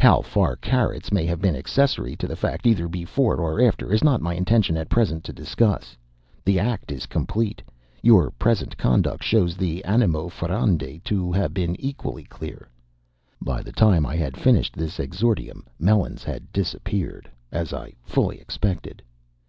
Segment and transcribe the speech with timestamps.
[0.00, 4.02] How far Carrots may have been accessory to the fact either before or after, is
[4.02, 5.96] not my intention at present to discuss.
[6.44, 7.62] The act is complete.
[8.02, 12.68] Your present conduct shows the animo furandi to have been equally clear."
[13.40, 19.00] By the time I had finished this exordium, Melons had disappeared, as I fully expected.